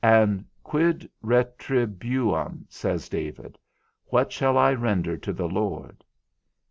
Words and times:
And 0.03 0.45
quid 0.63 1.07
retribuam, 1.23 2.65
says 2.69 3.07
David, 3.07 3.59
_What 4.11 4.31
shall 4.31 4.57
I 4.57 4.73
render 4.73 5.15
to 5.17 5.31
the 5.31 5.47
Lord? 5.47 6.03